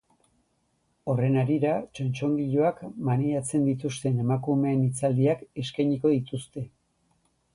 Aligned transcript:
Horren 1.11 1.35
harira, 1.41 1.73
txontxongiloak 1.97 2.79
maneiatzen 3.09 3.67
dituzten 3.69 4.17
emakumeen 4.23 4.83
hitzaldiak 4.87 5.43
eskainiko 5.65 6.15
dituzte. 6.17 6.65